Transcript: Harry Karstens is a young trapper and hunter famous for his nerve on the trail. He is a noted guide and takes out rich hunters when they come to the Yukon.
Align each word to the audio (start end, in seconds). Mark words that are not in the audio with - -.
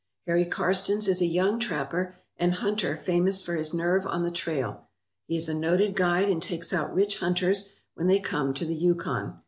Harry 0.25 0.45
Karstens 0.45 1.07
is 1.07 1.21
a 1.21 1.27
young 1.27 1.59
trapper 1.59 2.15
and 2.35 2.53
hunter 2.55 2.97
famous 2.97 3.43
for 3.43 3.55
his 3.55 3.71
nerve 3.71 4.03
on 4.07 4.23
the 4.23 4.31
trail. 4.31 4.87
He 5.27 5.35
is 5.37 5.47
a 5.47 5.53
noted 5.53 5.95
guide 5.95 6.27
and 6.27 6.41
takes 6.41 6.73
out 6.73 6.91
rich 6.91 7.19
hunters 7.19 7.69
when 7.93 8.07
they 8.07 8.19
come 8.19 8.51
to 8.55 8.65
the 8.65 8.73
Yukon. 8.73 9.37